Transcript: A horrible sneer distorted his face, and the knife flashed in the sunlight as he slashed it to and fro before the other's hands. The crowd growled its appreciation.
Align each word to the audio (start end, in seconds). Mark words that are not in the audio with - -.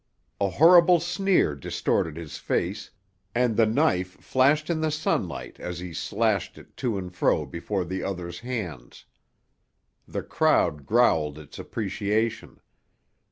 A 0.39 0.49
horrible 0.49 0.99
sneer 0.99 1.53
distorted 1.53 2.17
his 2.17 2.39
face, 2.39 2.89
and 3.35 3.55
the 3.55 3.67
knife 3.67 4.19
flashed 4.19 4.67
in 4.71 4.81
the 4.81 4.89
sunlight 4.89 5.59
as 5.59 5.77
he 5.77 5.93
slashed 5.93 6.57
it 6.57 6.75
to 6.77 6.97
and 6.97 7.13
fro 7.13 7.45
before 7.45 7.85
the 7.85 8.01
other's 8.03 8.39
hands. 8.39 9.05
The 10.07 10.23
crowd 10.23 10.87
growled 10.87 11.37
its 11.37 11.59
appreciation. 11.59 12.61